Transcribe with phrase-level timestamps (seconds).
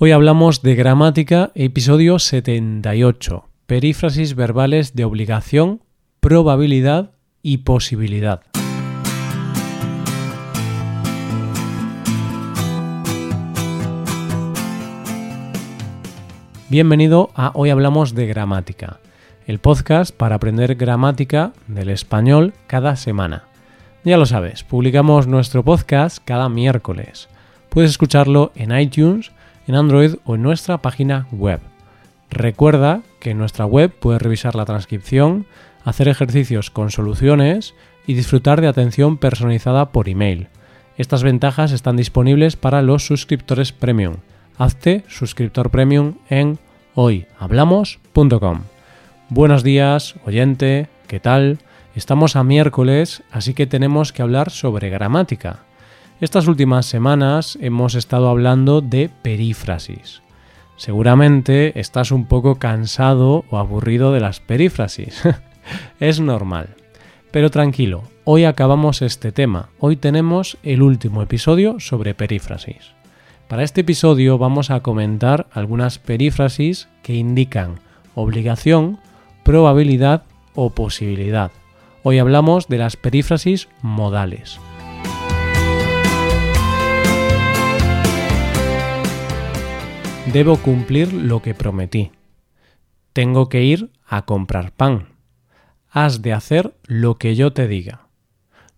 [0.00, 5.82] Hoy hablamos de gramática, episodio 78, perífrasis verbales de obligación,
[6.20, 7.10] probabilidad
[7.42, 8.42] y posibilidad.
[16.68, 19.00] Bienvenido a Hoy Hablamos de Gramática,
[19.48, 23.48] el podcast para aprender gramática del español cada semana.
[24.04, 27.28] Ya lo sabes, publicamos nuestro podcast cada miércoles.
[27.68, 29.32] Puedes escucharlo en iTunes,
[29.68, 31.60] en Android o en nuestra página web.
[32.30, 35.46] Recuerda que en nuestra web puedes revisar la transcripción,
[35.84, 37.74] hacer ejercicios con soluciones
[38.06, 40.48] y disfrutar de atención personalizada por email.
[40.96, 44.16] Estas ventajas están disponibles para los suscriptores premium.
[44.56, 46.58] Hazte suscriptor premium en
[46.94, 48.62] hoyhablamos.com.
[49.28, 51.58] Buenos días, oyente, ¿qué tal?
[51.94, 55.67] Estamos a miércoles, así que tenemos que hablar sobre gramática.
[56.20, 60.20] Estas últimas semanas hemos estado hablando de perífrasis.
[60.76, 65.22] Seguramente estás un poco cansado o aburrido de las perífrasis.
[66.00, 66.74] es normal.
[67.30, 69.68] Pero tranquilo, hoy acabamos este tema.
[69.78, 72.94] Hoy tenemos el último episodio sobre perífrasis.
[73.46, 77.76] Para este episodio vamos a comentar algunas perífrasis que indican
[78.16, 78.98] obligación,
[79.44, 80.24] probabilidad
[80.56, 81.52] o posibilidad.
[82.02, 84.58] Hoy hablamos de las perífrasis modales.
[90.32, 92.12] Debo cumplir lo que prometí.
[93.14, 95.08] Tengo que ir a comprar pan.
[95.90, 98.08] Has de hacer lo que yo te diga.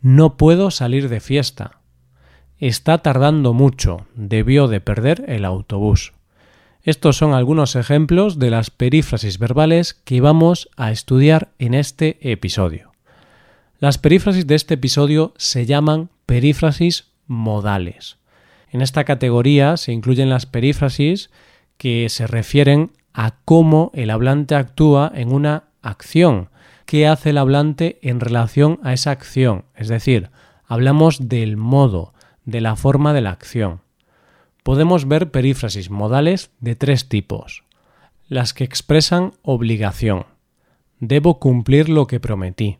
[0.00, 1.80] No puedo salir de fiesta.
[2.58, 4.06] Está tardando mucho.
[4.14, 6.14] Debió de perder el autobús.
[6.82, 12.92] Estos son algunos ejemplos de las perífrasis verbales que vamos a estudiar en este episodio.
[13.80, 18.16] Las perífrasis de este episodio se llaman perífrasis modales.
[18.74, 21.30] En esta categoría se incluyen las perífrasis
[21.76, 26.48] que se refieren a cómo el hablante actúa en una acción,
[26.84, 30.30] qué hace el hablante en relación a esa acción, es decir,
[30.66, 32.14] hablamos del modo,
[32.46, 33.80] de la forma de la acción.
[34.64, 37.62] Podemos ver perífrasis modales de tres tipos.
[38.26, 40.26] Las que expresan obligación.
[40.98, 42.78] Debo cumplir lo que prometí.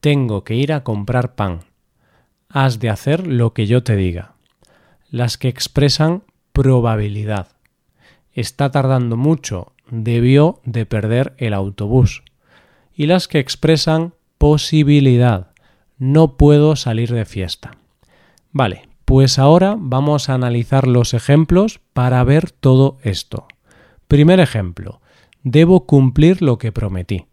[0.00, 1.64] Tengo que ir a comprar pan.
[2.48, 4.31] Has de hacer lo que yo te diga
[5.12, 6.24] las que expresan
[6.54, 7.48] probabilidad.
[8.32, 12.22] Está tardando mucho, debió de perder el autobús.
[12.94, 15.50] Y las que expresan posibilidad.
[15.98, 17.76] No puedo salir de fiesta.
[18.52, 23.46] Vale, pues ahora vamos a analizar los ejemplos para ver todo esto.
[24.08, 25.02] Primer ejemplo.
[25.42, 27.26] Debo cumplir lo que prometí.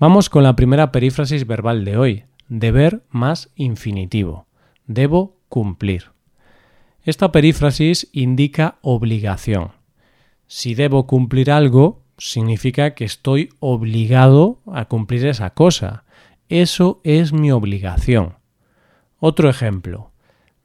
[0.00, 2.24] Vamos con la primera perífrasis verbal de hoy.
[2.48, 4.46] Deber más infinitivo.
[4.86, 6.17] Debo cumplir.
[7.08, 9.70] Esta perífrasis indica obligación.
[10.46, 16.04] Si debo cumplir algo, significa que estoy obligado a cumplir esa cosa.
[16.50, 18.34] Eso es mi obligación.
[19.20, 20.10] Otro ejemplo.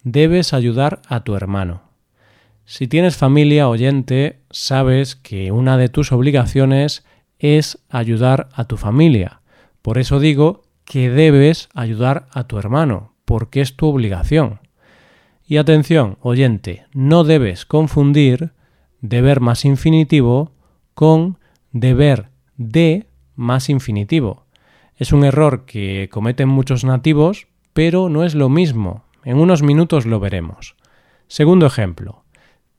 [0.03, 1.83] Debes ayudar a tu hermano.
[2.65, 7.05] Si tienes familia oyente, sabes que una de tus obligaciones
[7.39, 9.39] es ayudar a tu familia.
[9.81, 14.59] Por eso digo que debes ayudar a tu hermano, porque es tu obligación.
[15.45, 18.51] Y atención, oyente, no debes confundir
[19.01, 20.51] deber más infinitivo
[20.93, 21.37] con
[21.71, 24.45] deber de más infinitivo.
[24.95, 29.03] Es un error que cometen muchos nativos, pero no es lo mismo.
[29.25, 30.75] En unos minutos lo veremos.
[31.27, 32.23] Segundo ejemplo.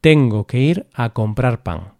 [0.00, 1.94] Tengo que ir a comprar pan.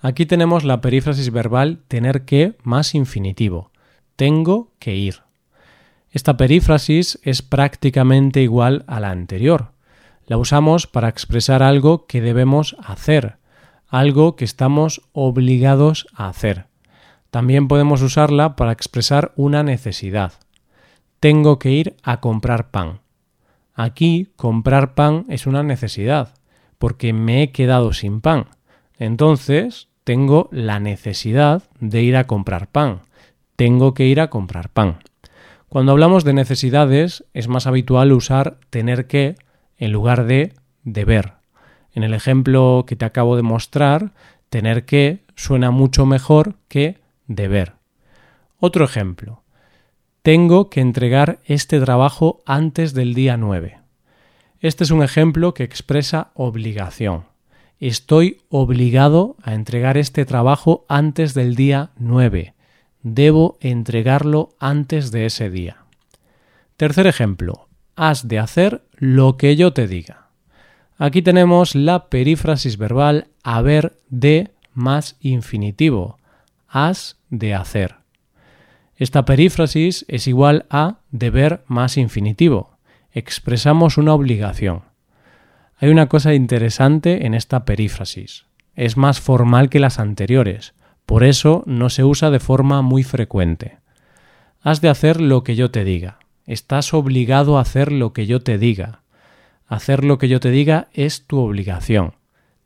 [0.00, 3.72] Aquí tenemos la perífrasis verbal tener que más infinitivo.
[4.16, 5.22] Tengo que ir.
[6.10, 9.72] Esta perífrasis es prácticamente igual a la anterior,
[10.28, 13.38] la usamos para expresar algo que debemos hacer,
[13.88, 16.66] algo que estamos obligados a hacer.
[17.30, 20.34] También podemos usarla para expresar una necesidad.
[21.18, 23.00] Tengo que ir a comprar pan.
[23.74, 26.34] Aquí comprar pan es una necesidad,
[26.78, 28.46] porque me he quedado sin pan.
[28.98, 33.00] Entonces tengo la necesidad de ir a comprar pan.
[33.56, 34.98] Tengo que ir a comprar pan.
[35.68, 39.36] Cuando hablamos de necesidades es más habitual usar tener que
[39.78, 40.52] en lugar de
[40.84, 41.34] deber.
[41.92, 44.12] En el ejemplo que te acabo de mostrar,
[44.50, 47.74] tener que suena mucho mejor que deber.
[48.58, 49.42] Otro ejemplo.
[50.22, 53.78] Tengo que entregar este trabajo antes del día 9.
[54.60, 57.24] Este es un ejemplo que expresa obligación.
[57.78, 62.54] Estoy obligado a entregar este trabajo antes del día 9.
[63.02, 65.84] Debo entregarlo antes de ese día.
[66.76, 70.28] Tercer ejemplo has de hacer lo que yo te diga.
[70.96, 76.18] Aquí tenemos la perífrasis verbal haber de más infinitivo,
[76.68, 77.96] has de hacer.
[78.96, 82.76] Esta perífrasis es igual a deber más infinitivo.
[83.12, 84.82] Expresamos una obligación.
[85.76, 88.46] Hay una cosa interesante en esta perífrasis.
[88.74, 90.74] Es más formal que las anteriores,
[91.06, 93.78] por eso no se usa de forma muy frecuente.
[94.60, 96.18] Has de hacer lo que yo te diga.
[96.48, 99.02] Estás obligado a hacer lo que yo te diga.
[99.66, 102.14] Hacer lo que yo te diga es tu obligación.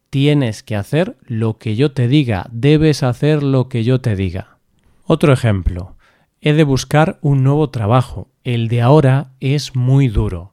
[0.09, 2.47] Tienes que hacer lo que yo te diga.
[2.53, 4.59] Debes hacer lo que yo te diga.
[5.05, 5.97] Otro ejemplo.
[6.41, 8.29] He de buscar un nuevo trabajo.
[8.45, 10.53] El de ahora es muy duro.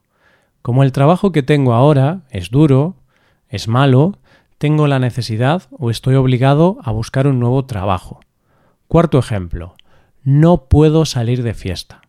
[0.60, 2.96] Como el trabajo que tengo ahora es duro,
[3.48, 4.18] es malo,
[4.58, 8.18] tengo la necesidad o estoy obligado a buscar un nuevo trabajo.
[8.88, 9.76] Cuarto ejemplo.
[10.24, 12.02] No puedo salir de fiesta.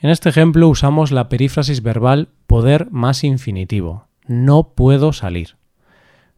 [0.00, 4.06] En este ejemplo usamos la perífrasis verbal poder más infinitivo.
[4.26, 5.56] No puedo salir.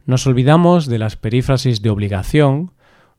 [0.05, 2.71] Nos olvidamos de las perífrasis de obligación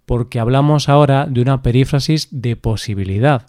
[0.04, 3.46] porque hablamos ahora de una perífrasis de posibilidad.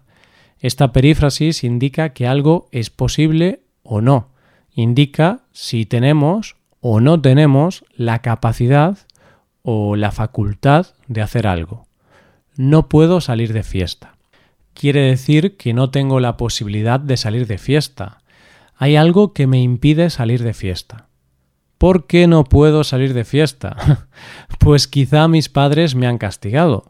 [0.60, 4.30] Esta perífrasis indica que algo es posible o no.
[4.72, 9.00] Indica si tenemos o no tenemos la capacidad
[9.64, 11.88] o la facultad de hacer algo.
[12.56, 14.16] No puedo salir de fiesta.
[14.74, 18.22] Quiere decir que no tengo la posibilidad de salir de fiesta.
[18.76, 21.08] Hay algo que me impide salir de fiesta.
[21.78, 24.08] ¿Por qué no puedo salir de fiesta?
[24.60, 26.86] pues quizá mis padres me han castigado.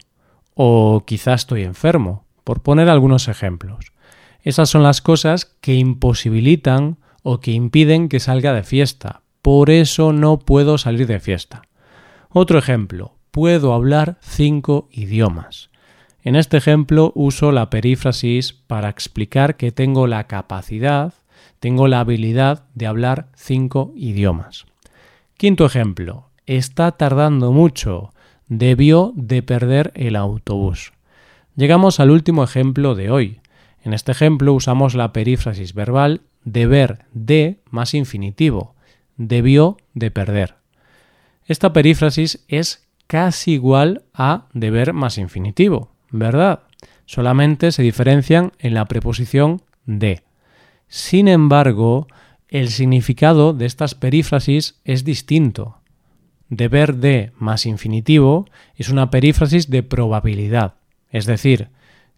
[0.53, 3.91] O quizá estoy enfermo, por poner algunos ejemplos.
[4.43, 10.13] Esas son las cosas que imposibilitan o que impiden que salga de fiesta, por eso
[10.13, 11.63] no puedo salir de fiesta.
[12.29, 15.69] Otro ejemplo, puedo hablar cinco idiomas.
[16.23, 21.13] En este ejemplo uso la perífrasis para explicar que tengo la capacidad,
[21.59, 24.65] tengo la habilidad de hablar cinco idiomas.
[25.37, 28.13] Quinto ejemplo, está tardando mucho,
[28.47, 30.93] debió de perder el autobús.
[31.55, 33.41] Llegamos al último ejemplo de hoy.
[33.83, 38.73] En este ejemplo usamos la perífrasis verbal deber de más infinitivo
[39.17, 40.55] debió de perder.
[41.45, 46.61] Esta perífrasis es casi igual a deber más infinitivo, ¿verdad?
[47.05, 50.21] Solamente se diferencian en la preposición de.
[50.87, 52.07] Sin embargo,
[52.47, 55.79] el significado de estas perífrasis es distinto.
[56.49, 58.45] Deber de más infinitivo
[58.75, 60.75] es una perífrasis de probabilidad,
[61.09, 61.69] es decir,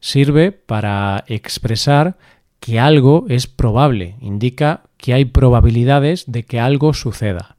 [0.02, 2.18] sirve para expresar
[2.60, 7.56] que algo es probable, indica que hay probabilidades de que algo suceda.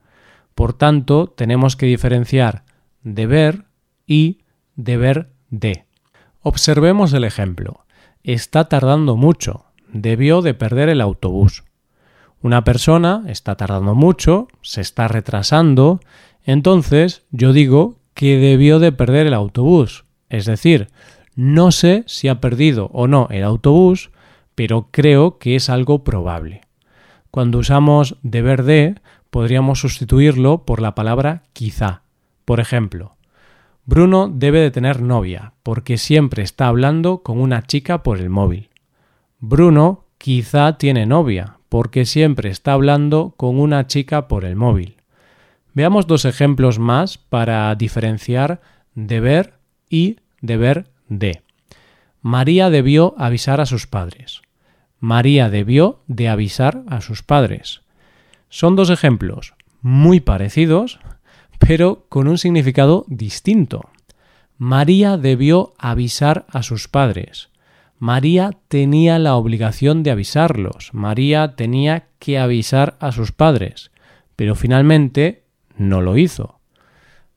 [0.55, 2.65] Por tanto, tenemos que diferenciar
[3.03, 3.65] deber
[4.07, 4.41] y
[4.75, 5.86] deber de.
[6.49, 7.87] Observemos el ejemplo.
[8.23, 9.65] Está tardando mucho.
[9.93, 11.65] Debió de perder el autobús.
[12.41, 15.99] Una persona está tardando mucho, se está retrasando,
[16.45, 20.05] entonces yo digo que debió de perder el autobús.
[20.29, 20.87] Es decir,
[21.35, 24.13] no sé si ha perdido o no el autobús,
[24.55, 26.61] pero creo que es algo probable.
[27.33, 28.95] Cuando usamos deber de,
[29.31, 32.03] podríamos sustituirlo por la palabra quizá.
[32.45, 33.16] Por ejemplo,
[33.87, 38.69] Bruno debe de tener novia, porque siempre está hablando con una chica por el móvil.
[39.39, 44.97] Bruno quizá tiene novia, porque siempre está hablando con una chica por el móvil.
[45.73, 48.61] Veamos dos ejemplos más para diferenciar
[48.95, 49.55] deber
[49.89, 51.43] y deber de.
[52.23, 54.43] María debió avisar a sus padres.
[54.99, 57.83] María debió de avisar a sus padres.
[58.49, 60.99] Son dos ejemplos muy parecidos,
[61.59, 63.91] pero con un significado distinto.
[64.59, 67.51] María debió avisar a sus padres.
[67.99, 70.91] María tenía la obligación de avisarlos.
[70.93, 73.91] María tenía que avisar a sus padres.
[74.35, 75.45] Pero finalmente
[75.77, 76.59] no lo hizo.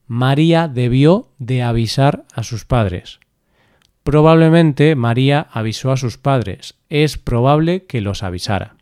[0.08, 3.20] María debió de avisar a sus padres.
[4.04, 6.76] Probablemente María avisó a sus padres.
[6.90, 8.76] Es probable que los avisara.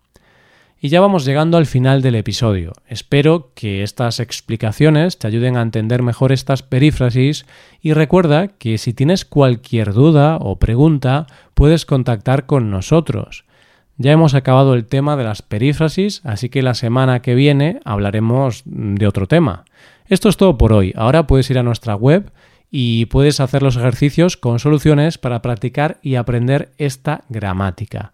[0.80, 2.74] Y ya vamos llegando al final del episodio.
[2.88, 7.48] Espero que estas explicaciones te ayuden a entender mejor estas perífrasis
[7.82, 13.46] y recuerda que si tienes cualquier duda o pregunta puedes contactar con nosotros.
[13.98, 18.62] Ya hemos acabado el tema de las perífrasis, así que la semana que viene hablaremos
[18.66, 19.66] de otro tema.
[20.06, 20.94] Esto es todo por hoy.
[20.96, 22.32] Ahora puedes ir a nuestra web
[22.70, 28.14] y puedes hacer los ejercicios con soluciones para practicar y aprender esta gramática.